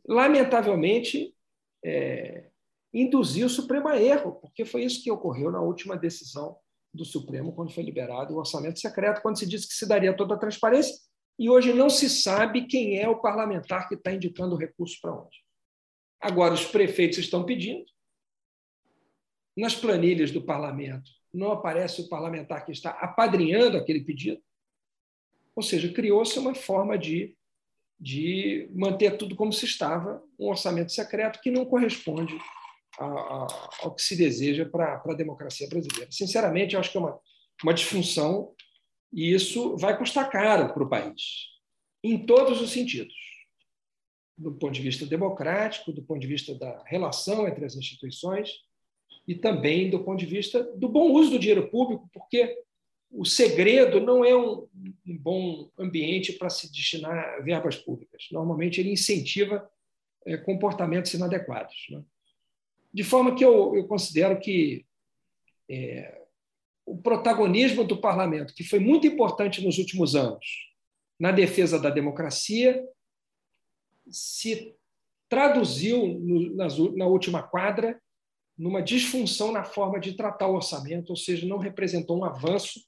[0.08, 1.36] lamentavelmente,
[1.84, 2.52] é,
[2.94, 6.56] induziu o Supremo a erro, porque foi isso que ocorreu na última decisão
[6.94, 10.36] do Supremo, quando foi liberado o orçamento secreto, quando se disse que se daria toda
[10.36, 10.96] a transparência,
[11.40, 15.16] e hoje não se sabe quem é o parlamentar que está indicando o recurso para
[15.16, 15.44] onde.
[16.22, 17.84] Agora, os prefeitos estão pedindo.
[19.58, 24.42] Nas planilhas do parlamento, não aparece o parlamentar que está apadrinhando aquele pedido.
[25.56, 27.36] Ou seja, criou-se uma forma de,
[28.00, 32.38] de manter tudo como se estava, um orçamento secreto que não corresponde
[33.00, 36.12] a, a, ao que se deseja para a democracia brasileira.
[36.12, 37.20] Sinceramente, acho que é uma,
[37.64, 38.54] uma disfunção
[39.12, 41.22] e isso vai custar caro para o país,
[42.04, 43.14] em todos os sentidos
[44.38, 48.50] do ponto de vista democrático, do ponto de vista da relação entre as instituições
[49.28, 52.58] e também do ponto de vista do bom uso do dinheiro público, porque
[53.10, 54.68] o segredo não é um,
[55.06, 58.28] bom ambiente para se destinar verbas públicas.
[58.32, 59.70] Normalmente, ele incentiva
[60.26, 61.86] é, comportamentos inadequados.
[61.92, 62.04] Né?
[62.92, 64.86] De forma que eu, eu considero que
[65.70, 66.24] é,
[66.86, 70.74] o protagonismo do parlamento, que foi muito importante nos últimos anos
[71.20, 72.84] na defesa da democracia,
[74.10, 74.76] se
[75.30, 76.56] traduziu no,
[76.96, 78.02] na última quadra
[78.58, 82.80] numa disfunção na forma de tratar o orçamento, ou seja, não representou um avanço,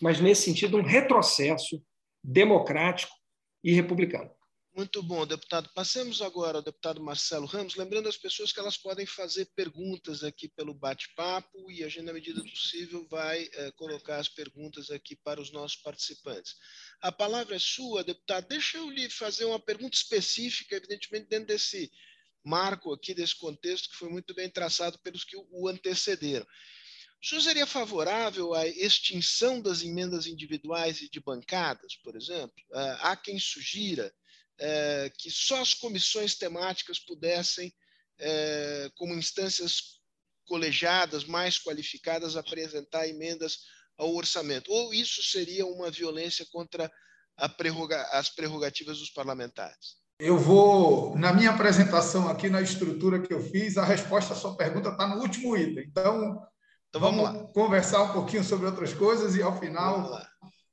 [0.00, 1.82] mas nesse sentido um retrocesso
[2.22, 3.14] democrático
[3.62, 4.30] e republicano.
[4.72, 5.68] Muito bom, deputado.
[5.74, 10.48] Passemos agora ao deputado Marcelo Ramos, lembrando as pessoas que elas podem fazer perguntas aqui
[10.48, 15.16] pelo bate-papo e a gente, na medida do possível, vai eh, colocar as perguntas aqui
[15.16, 16.54] para os nossos participantes.
[17.02, 18.46] A palavra é sua, deputado.
[18.46, 21.90] Deixa eu lhe fazer uma pergunta específica, evidentemente, dentro desse
[22.44, 26.46] marco aqui, desse contexto que foi muito bem traçado pelos que o antecederam.
[27.22, 32.54] O senhor seria favorável à extinção das emendas individuais e de bancadas, por exemplo?
[32.72, 34.12] Ah, há quem sugira
[34.58, 37.74] é, que só as comissões temáticas pudessem,
[38.18, 40.00] é, como instâncias
[40.44, 43.60] colegiadas mais qualificadas, apresentar emendas
[43.96, 44.70] ao orçamento.
[44.70, 46.90] Ou isso seria uma violência contra
[47.56, 49.99] prerroga as prerrogativas dos parlamentares?
[50.20, 54.54] Eu vou, na minha apresentação aqui, na estrutura que eu fiz, a resposta à sua
[54.54, 55.86] pergunta está no último item.
[55.88, 56.38] Então,
[56.90, 60.20] então vamos, vamos conversar um pouquinho sobre outras coisas e, ao final,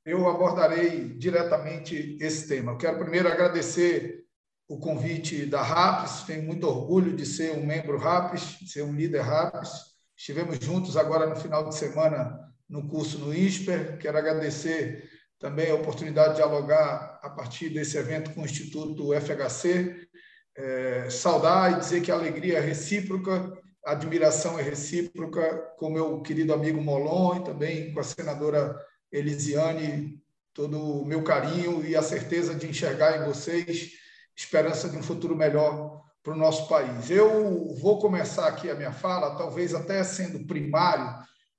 [0.04, 2.72] eu abordarei diretamente esse tema.
[2.72, 4.22] Eu quero primeiro agradecer
[4.68, 8.92] o convite da RAPS, tenho muito orgulho de ser um membro RAPS, de ser um
[8.92, 9.70] líder RAPS.
[10.14, 13.96] Estivemos juntos agora no final de semana no curso no INSPER.
[13.96, 20.08] Quero agradecer também a oportunidade de dialogar a partir desse evento com o Instituto FHC.
[20.56, 26.20] É, saudar e dizer que a alegria é recíproca, a admiração é recíproca com meu
[26.20, 28.76] querido amigo Molon e também com a senadora
[29.12, 30.20] Elisiane,
[30.52, 33.92] todo o meu carinho e a certeza de enxergar em vocês
[34.36, 37.10] esperança de um futuro melhor para o nosso país.
[37.10, 41.16] Eu vou começar aqui a minha fala, talvez até sendo primário,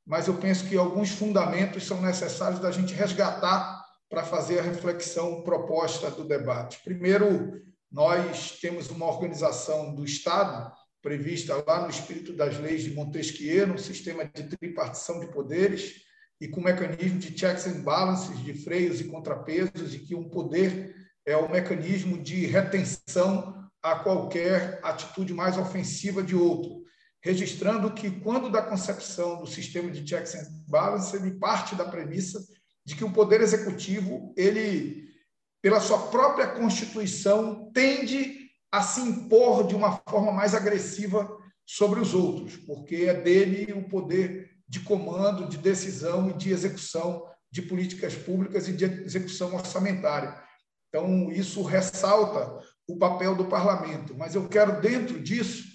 [0.10, 5.44] mas eu penso que alguns fundamentos são necessários da gente resgatar para fazer a reflexão
[5.44, 6.82] proposta do debate.
[6.84, 13.68] Primeiro, nós temos uma organização do Estado prevista lá no espírito das leis de Montesquieu,
[13.68, 16.02] no sistema de tripartição de poderes,
[16.42, 20.96] e com mecanismo de checks and balances, de freios e contrapesos, e que um poder
[21.24, 26.79] é o mecanismo de retenção a qualquer atitude mais ofensiva de outro,
[27.22, 32.40] registrando que, quando da concepção do sistema de checks and balances, ele parte da premissa
[32.86, 35.10] de que o poder executivo, ele,
[35.62, 41.30] pela sua própria constituição, tende a se impor de uma forma mais agressiva
[41.66, 47.26] sobre os outros, porque é dele o poder de comando, de decisão e de execução
[47.52, 50.42] de políticas públicas e de execução orçamentária.
[50.88, 54.16] Então, isso ressalta o papel do parlamento.
[54.16, 55.69] Mas eu quero, dentro disso,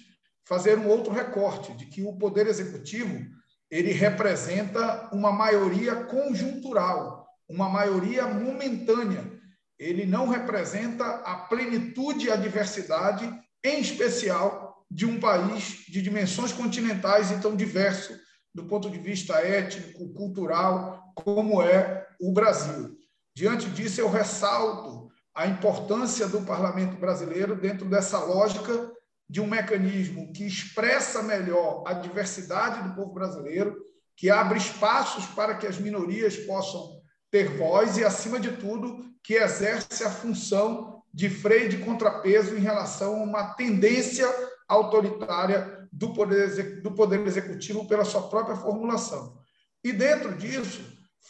[0.45, 3.25] fazer um outro recorte, de que o Poder Executivo
[3.69, 9.31] ele representa uma maioria conjuntural, uma maioria momentânea.
[9.77, 13.27] Ele não representa a plenitude e a diversidade,
[13.63, 18.17] em especial, de um país de dimensões continentais e tão diverso
[18.53, 22.95] do ponto de vista étnico, cultural, como é o Brasil.
[23.35, 28.89] Diante disso, eu ressalto a importância do parlamento brasileiro dentro dessa lógica
[29.29, 33.75] de um mecanismo que expressa melhor a diversidade do povo brasileiro,
[34.15, 39.33] que abre espaços para que as minorias possam ter voz e, acima de tudo, que
[39.33, 44.27] exerce a função de freio de contrapeso em relação a uma tendência
[44.67, 49.37] autoritária do poder, do poder Executivo pela sua própria formulação.
[49.83, 50.81] E dentro disso,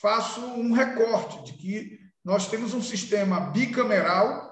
[0.02, 4.45] faço um recorte de que nós temos um sistema bicameral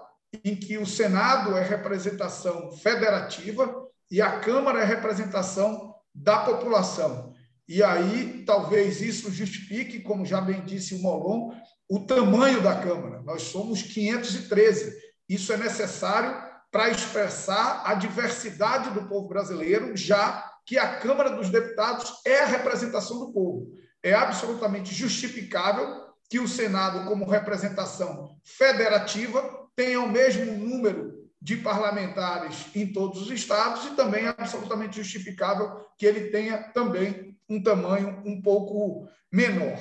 [0.44, 7.34] em que o Senado é representação federativa e a Câmara é representação da população.
[7.68, 11.52] E aí, talvez isso justifique, como já bem disse o Molon,
[11.90, 13.22] o tamanho da Câmara.
[13.22, 14.96] Nós somos 513.
[15.30, 16.36] Isso é necessário
[16.72, 22.48] para expressar a diversidade do povo brasileiro, já que a Câmara dos Deputados é a
[22.48, 23.72] representação do povo.
[24.02, 32.68] É absolutamente justificável que o Senado, como representação federativa, tenha o mesmo número de parlamentares
[32.74, 38.22] em todos os estados e também é absolutamente justificável que ele tenha também um tamanho
[38.26, 39.78] um pouco menor.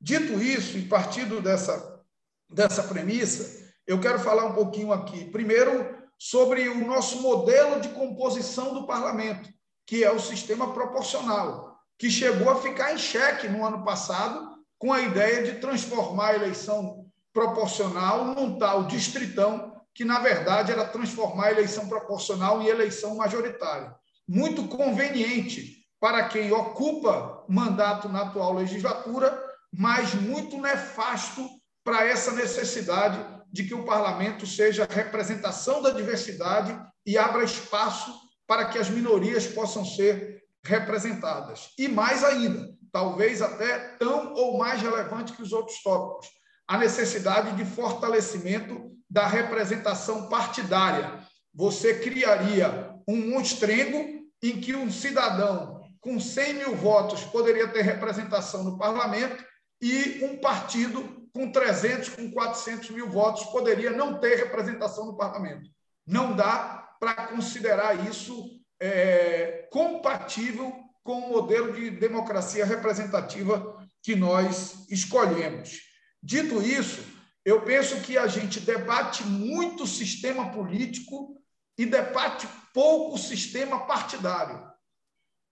[0.00, 2.02] Dito isso, e partindo dessa,
[2.50, 5.24] dessa premissa, eu quero falar um pouquinho aqui.
[5.30, 9.48] Primeiro, sobre o nosso modelo de composição do parlamento,
[9.86, 14.92] que é o sistema proporcional, que chegou a ficar em xeque no ano passado com
[14.92, 17.05] a ideia de transformar a eleição
[17.36, 23.94] proporcional num tal distritão, que na verdade era transformar a eleição proporcional em eleição majoritária.
[24.26, 29.38] Muito conveniente para quem ocupa mandato na atual legislatura,
[29.70, 31.46] mas muito nefasto
[31.84, 33.22] para essa necessidade
[33.52, 36.74] de que o parlamento seja representação da diversidade
[37.04, 38.14] e abra espaço
[38.46, 41.68] para que as minorias possam ser representadas.
[41.78, 46.28] E mais ainda, talvez até tão ou mais relevante que os outros tópicos,
[46.66, 51.20] a necessidade de fortalecimento da representação partidária.
[51.54, 58.64] Você criaria um monstrengo em que um cidadão com 100 mil votos poderia ter representação
[58.64, 59.44] no parlamento
[59.80, 65.68] e um partido com 300, com 400 mil votos poderia não ter representação no parlamento.
[66.06, 74.86] Não dá para considerar isso é, compatível com o modelo de democracia representativa que nós
[74.90, 75.80] escolhemos.
[76.26, 77.04] Dito isso,
[77.44, 81.40] eu penso que a gente debate muito o sistema político
[81.78, 84.68] e debate pouco o sistema partidário.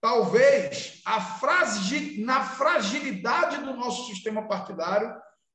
[0.00, 5.14] Talvez a fragil, na fragilidade do nosso sistema partidário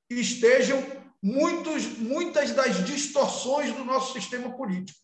[0.09, 0.81] estejam
[1.21, 4.99] muitos, muitas das distorções do nosso sistema político.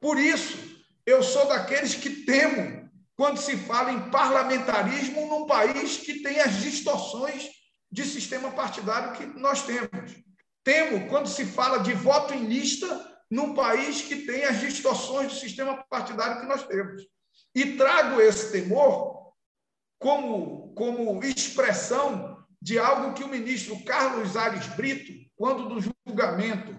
[0.00, 0.58] Por isso,
[1.06, 6.60] eu sou daqueles que temo quando se fala em parlamentarismo num país que tem as
[6.60, 7.57] distorções
[7.90, 10.14] de sistema partidário que nós temos.
[10.62, 12.86] Temo quando se fala de voto em lista
[13.30, 17.02] num país que tem as distorções do sistema partidário que nós temos.
[17.54, 19.32] E trago esse temor
[19.98, 26.76] como, como expressão de algo que o ministro Carlos Ares Brito, quando do julgamento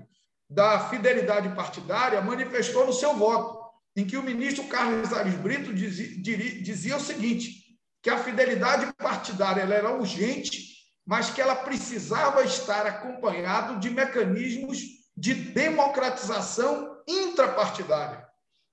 [0.49, 3.59] da fidelidade partidária, manifestou no seu voto,
[3.95, 9.61] em que o ministro Carlos Ares Brito dizia, dizia o seguinte, que a fidelidade partidária
[9.61, 10.78] era urgente,
[11.09, 14.79] mas que ela precisava estar acompanhado de mecanismos
[15.17, 18.27] de democratização intrapartidária.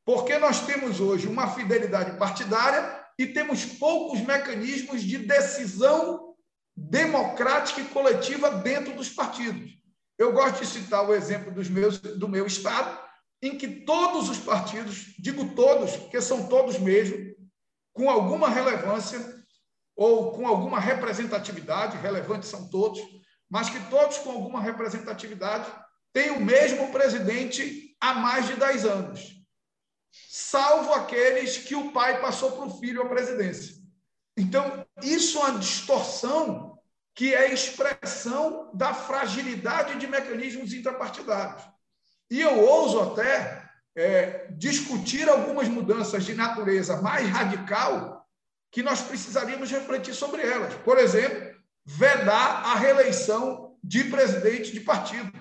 [0.04, 6.34] Porque nós temos hoje uma fidelidade partidária e temos poucos mecanismos de decisão
[6.76, 9.70] democrática e coletiva dentro dos partidos.
[10.18, 13.00] Eu gosto de citar o exemplo dos meus, do meu estado,
[13.40, 17.34] em que todos os partidos, digo todos, porque são todos mesmo,
[17.94, 19.36] com alguma relevância
[19.96, 23.00] ou com alguma representatividade, relevantes são todos,
[23.48, 25.66] mas que todos com alguma representatividade
[26.12, 29.42] têm o mesmo presidente há mais de 10 anos,
[30.28, 33.76] salvo aqueles que o pai passou para o filho a presidência.
[34.36, 36.78] Então, isso é uma distorção
[37.14, 41.62] que é expressão da fragilidade de mecanismos intrapartidários.
[42.30, 43.66] E eu ouso até
[43.96, 48.15] é, discutir algumas mudanças de natureza mais radical
[48.76, 50.74] que nós precisaríamos refletir sobre elas.
[50.74, 55.32] Por exemplo, vedar a reeleição de presidente de partido.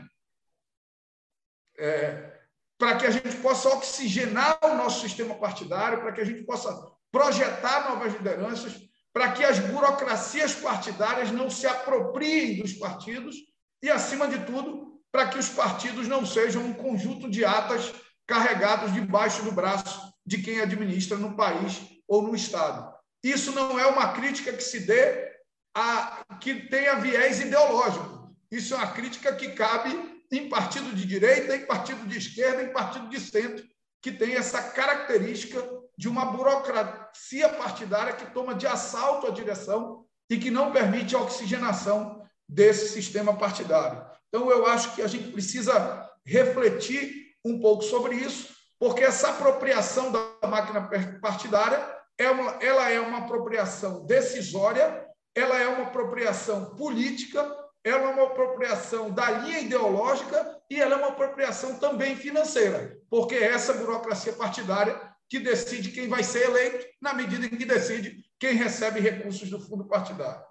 [1.78, 2.32] É,
[2.78, 6.74] para que a gente possa oxigenar o nosso sistema partidário, para que a gente possa
[7.12, 8.74] projetar novas lideranças,
[9.12, 13.36] para que as burocracias partidárias não se apropriem dos partidos
[13.84, 17.94] e, acima de tudo, para que os partidos não sejam um conjunto de atas
[18.26, 22.95] carregados debaixo do braço de quem administra no país ou no Estado.
[23.26, 25.34] Isso não é uma crítica que se dê
[25.76, 28.32] a que tenha viés ideológico.
[28.52, 32.72] Isso é uma crítica que cabe em partido de direita, em partido de esquerda, em
[32.72, 33.66] partido de centro,
[34.00, 35.60] que tem essa característica
[35.98, 41.20] de uma burocracia partidária que toma de assalto a direção e que não permite a
[41.20, 44.06] oxigenação desse sistema partidário.
[44.28, 50.12] Então, eu acho que a gente precisa refletir um pouco sobre isso, porque essa apropriação
[50.12, 50.88] da máquina
[51.20, 57.40] partidária é uma, ela é uma apropriação decisória, ela é uma apropriação política,
[57.84, 63.36] ela é uma apropriação da linha ideológica e ela é uma apropriação também financeira, porque
[63.36, 65.00] é essa burocracia partidária
[65.30, 69.60] que decide quem vai ser eleito, na medida em que decide quem recebe recursos do
[69.60, 70.42] fundo partidário.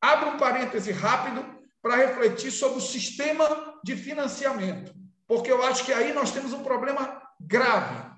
[0.00, 1.44] Abro um parêntese rápido
[1.82, 4.94] para refletir sobre o sistema de financiamento,
[5.26, 8.17] porque eu acho que aí nós temos um problema grave.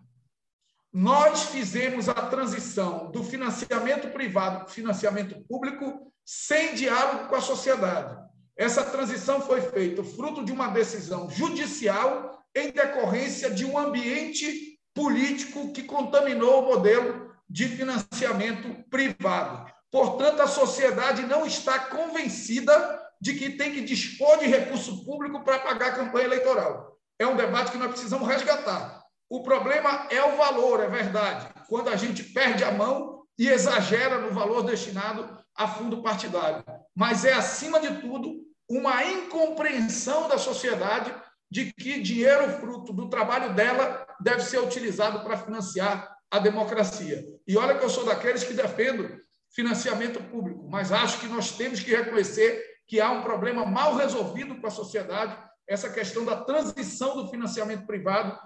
[0.93, 8.16] Nós fizemos a transição do financiamento privado para financiamento público sem diálogo com a sociedade.
[8.57, 15.72] Essa transição foi feita fruto de uma decisão judicial em decorrência de um ambiente político
[15.72, 19.72] que contaminou o modelo de financiamento privado.
[19.91, 25.59] Portanto, a sociedade não está convencida de que tem que dispor de recurso público para
[25.59, 26.99] pagar a campanha eleitoral.
[27.18, 29.00] É um debate que nós precisamos resgatar.
[29.31, 31.47] O problema é o valor, é verdade.
[31.68, 36.64] Quando a gente perde a mão e exagera no valor destinado a fundo partidário.
[36.97, 41.14] Mas é, acima de tudo, uma incompreensão da sociedade
[41.49, 47.24] de que dinheiro fruto do trabalho dela deve ser utilizado para financiar a democracia.
[47.47, 49.16] E olha que eu sou daqueles que defendo
[49.55, 54.61] financiamento público, mas acho que nós temos que reconhecer que há um problema mal resolvido
[54.61, 55.37] com a sociedade
[55.68, 58.37] essa questão da transição do financiamento privado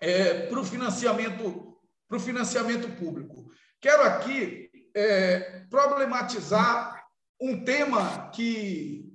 [0.00, 1.76] é, para o financiamento,
[2.08, 3.50] para o financiamento público.
[3.80, 7.04] Quero aqui é, problematizar
[7.40, 9.08] um tema que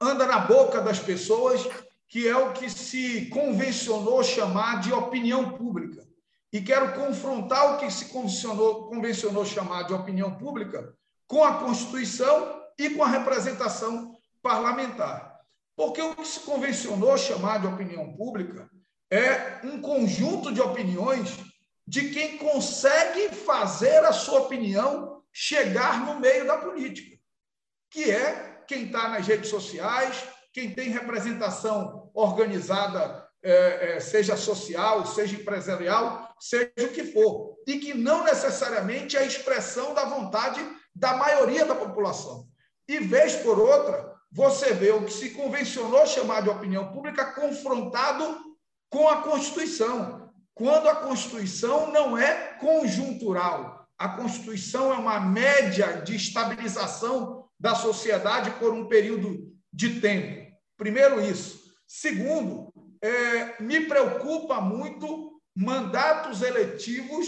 [0.00, 1.66] anda na boca das pessoas,
[2.08, 6.06] que é o que se convencionou chamar de opinião pública.
[6.52, 10.94] E quero confrontar o que se convencionou, convencionou chamar de opinião pública
[11.26, 15.38] com a Constituição e com a representação parlamentar.
[15.76, 18.68] Porque o que se convencionou chamar de opinião pública
[19.10, 21.38] é um conjunto de opiniões
[21.86, 27.16] de quem consegue fazer a sua opinião chegar no meio da política,
[27.90, 35.06] que é quem está nas redes sociais, quem tem representação organizada, é, é, seja social,
[35.06, 40.60] seja empresarial, seja o que for, e que não necessariamente é a expressão da vontade
[40.94, 42.46] da maioria da população.
[42.88, 48.47] E, vez por outra, você vê o que se convencionou chamar de opinião pública confrontado
[48.90, 53.86] com a Constituição, quando a Constituição não é conjuntural.
[53.96, 60.52] A Constituição é uma média de estabilização da sociedade por um período de tempo.
[60.76, 61.72] Primeiro, isso.
[61.86, 62.72] Segundo,
[63.02, 67.26] é, me preocupa muito mandatos eletivos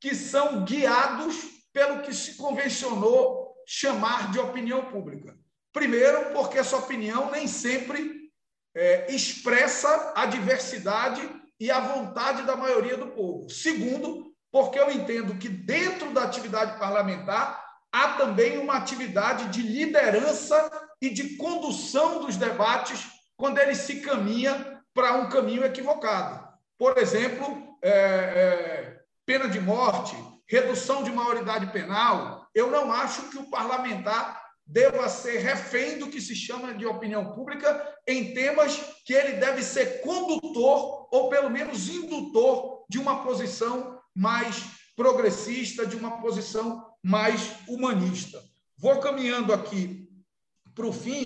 [0.00, 1.36] que são guiados
[1.72, 5.36] pelo que se convencionou chamar de opinião pública.
[5.72, 8.21] Primeiro, porque essa opinião nem sempre
[8.74, 11.28] é, expressa a diversidade
[11.60, 13.48] e a vontade da maioria do povo.
[13.50, 17.62] Segundo, porque eu entendo que dentro da atividade parlamentar
[17.92, 20.70] há também uma atividade de liderança
[21.00, 23.06] e de condução dos debates
[23.36, 26.46] quando ele se caminha para um caminho equivocado.
[26.78, 30.16] Por exemplo, é, é, pena de morte,
[30.48, 32.46] redução de maioridade penal.
[32.54, 37.32] Eu não acho que o parlamentar deva ser refém do que se chama de opinião
[37.32, 44.00] pública em temas que ele deve ser condutor ou pelo menos indutor de uma posição
[44.14, 44.64] mais
[44.96, 48.42] progressista, de uma posição mais humanista.
[48.78, 50.08] Vou caminhando aqui
[50.74, 51.24] para o fim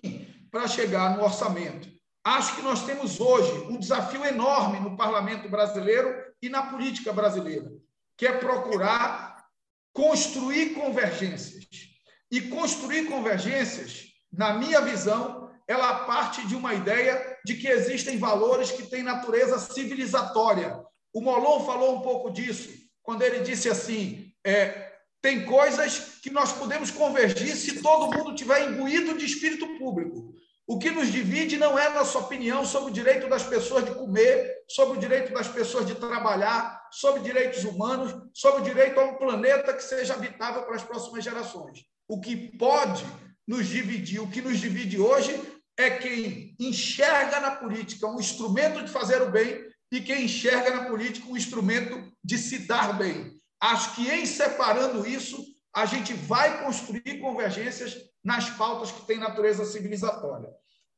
[0.50, 1.88] para chegar no orçamento.
[2.24, 6.12] Acho que nós temos hoje um desafio enorme no parlamento brasileiro
[6.42, 7.70] e na política brasileira,
[8.16, 9.46] que é procurar
[9.92, 11.95] construir convergências.
[12.30, 18.70] E construir convergências, na minha visão, ela parte de uma ideia de que existem valores
[18.70, 20.78] que têm natureza civilizatória.
[21.12, 22.70] O Molon falou um pouco disso
[23.02, 28.68] quando ele disse assim: é, tem coisas que nós podemos convergir se todo mundo tiver
[28.68, 30.34] imbuído de espírito público.
[30.68, 34.52] O que nos divide não é nossa opinião sobre o direito das pessoas de comer,
[34.68, 39.14] sobre o direito das pessoas de trabalhar, sobre direitos humanos, sobre o direito a um
[39.14, 41.84] planeta que seja habitável para as próximas gerações.
[42.08, 43.04] O que pode
[43.46, 45.40] nos dividir, o que nos divide hoje,
[45.76, 50.84] é quem enxerga na política um instrumento de fazer o bem e quem enxerga na
[50.86, 53.32] política um instrumento de se dar bem.
[53.60, 55.44] Acho que em separando isso,
[55.74, 60.48] a gente vai construir convergências nas pautas que têm natureza civilizatória.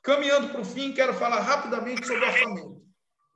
[0.02, 2.82] Caminhando para o fim, quero falar rapidamente sobre orçamento.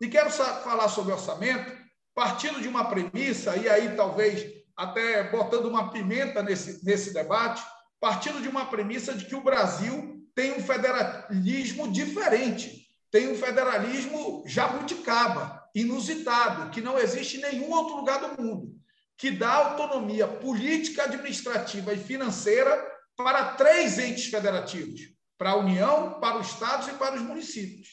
[0.00, 1.82] E quero falar sobre orçamento
[2.14, 4.44] partindo de uma premissa, e aí talvez
[4.76, 7.62] até botando uma pimenta nesse, nesse debate,
[8.00, 14.42] partindo de uma premissa de que o Brasil tem um federalismo diferente, tem um federalismo
[14.46, 18.82] jabuticaba, inusitado, que não existe em nenhum outro lugar do mundo
[19.22, 22.84] que dá autonomia política, administrativa e financeira
[23.16, 25.00] para três entes federativos:
[25.38, 27.88] para a União, para os estados e para os municípios.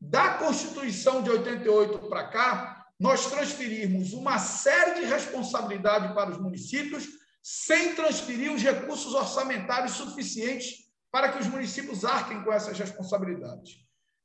[0.00, 7.06] Da Constituição de 88 para cá, nós transferimos uma série de responsabilidade para os municípios
[7.42, 13.76] sem transferir os recursos orçamentários suficientes para que os municípios arquem com essas responsabilidades.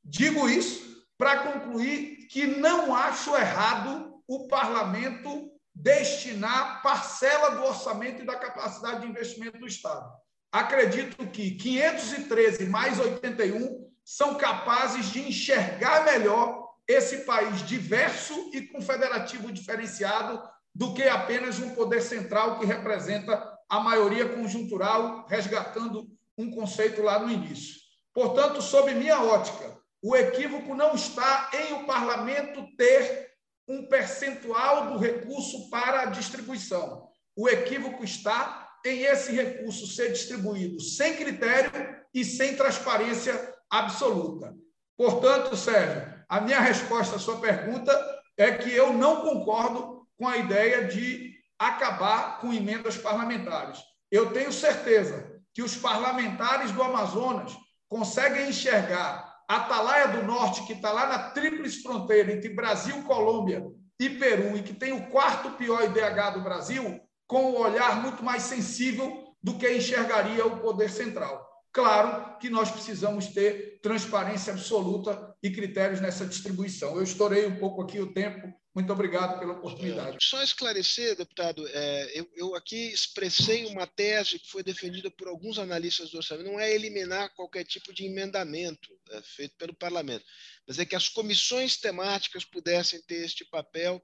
[0.03, 8.25] Digo isso para concluir que não acho errado o parlamento destinar parcela do orçamento e
[8.25, 10.11] da capacidade de investimento do Estado.
[10.51, 18.81] Acredito que 513 mais 81 são capazes de enxergar melhor esse país diverso e com
[18.81, 20.41] federativo diferenciado
[20.75, 26.07] do que apenas um poder central que representa a maioria conjuntural, resgatando
[26.37, 27.75] um conceito lá no início.
[28.13, 33.31] Portanto, sob minha ótica, o equívoco não está em o parlamento ter
[33.67, 37.07] um percentual do recurso para a distribuição.
[37.35, 41.71] O equívoco está em esse recurso ser distribuído sem critério
[42.13, 44.53] e sem transparência absoluta.
[44.97, 47.93] Portanto, Sérgio, a minha resposta à sua pergunta
[48.37, 53.79] é que eu não concordo com a ideia de acabar com emendas parlamentares.
[54.11, 57.55] Eu tenho certeza que os parlamentares do Amazonas
[57.87, 63.63] conseguem enxergar Atalaia do Norte, que está lá na tríplice fronteira entre Brasil, Colômbia
[63.99, 68.23] e Peru, e que tem o quarto pior IDH do Brasil, com um olhar muito
[68.23, 71.45] mais sensível do que enxergaria o poder central.
[71.71, 76.95] Claro que nós precisamos ter transparência absoluta e critérios nessa distribuição.
[76.95, 78.47] Eu estourei um pouco aqui o tempo.
[78.73, 80.17] Muito obrigado pela oportunidade.
[80.21, 85.59] Só esclarecer, deputado, é, eu, eu, aqui expressei uma tese que foi defendida por alguns
[85.59, 90.25] analistas do orçamento, não é eliminar qualquer tipo de emendamento é, feito pelo parlamento,
[90.65, 94.01] mas é que as comissões temáticas pudessem ter este papel,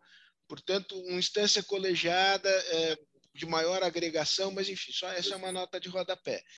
[0.48, 3.00] portanto, uma instância colegiada é,
[3.34, 6.44] de maior agregação, mas enfim, só essa é uma nota de rodapé.